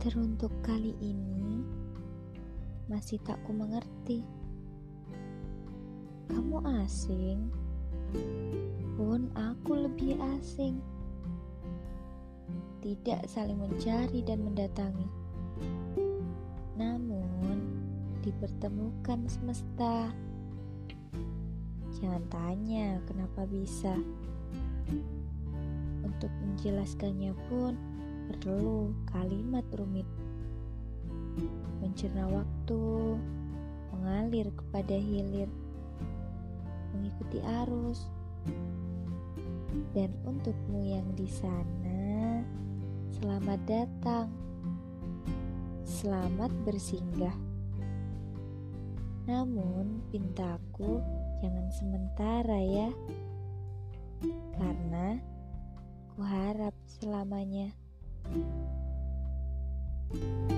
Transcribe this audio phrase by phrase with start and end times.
[0.00, 1.60] Untuk kali ini
[2.88, 4.24] masih tak ku mengerti.
[6.24, 7.52] Kamu asing,
[8.96, 10.80] pun aku lebih asing.
[12.80, 15.04] Tidak saling mencari dan mendatangi,
[16.80, 17.60] namun
[18.24, 20.08] dipertemukan semesta.
[22.00, 24.00] Jangan tanya kenapa bisa.
[26.00, 27.76] Untuk menjelaskannya pun
[28.30, 30.06] perlu kalimat rumit.
[31.82, 33.18] Mencerna waktu,
[33.90, 35.50] mengalir kepada hilir,
[36.94, 38.06] mengikuti arus.
[39.90, 42.42] Dan untukmu yang di sana,
[43.18, 44.30] selamat datang.
[45.82, 47.34] Selamat bersinggah.
[49.26, 51.02] Namun, pintaku
[51.42, 52.90] jangan sementara ya.
[54.54, 55.18] Karena
[56.14, 57.89] ku harap selamanya.
[58.24, 58.36] Thank
[60.14, 60.49] you